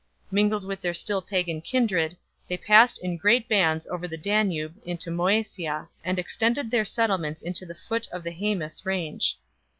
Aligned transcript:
Mingled 0.31 0.65
with 0.65 0.81
their 0.81 0.95
still 0.95 1.21
pagan 1.21 1.61
kindred 1.61 2.17
they 2.49 2.57
passed 2.57 2.97
in 3.03 3.17
great 3.17 3.47
bands 3.47 3.85
over 3.85 4.07
the 4.07 4.17
Danube 4.17 4.73
into 4.83 5.11
Moesia, 5.11 5.89
and 6.03 6.17
extended 6.17 6.71
their 6.71 6.85
settlements 6.85 7.43
to 7.53 7.67
the 7.67 7.75
foot 7.75 8.07
of 8.11 8.23
the 8.23 8.31
Haemus 8.31 8.83
range. 8.83 9.37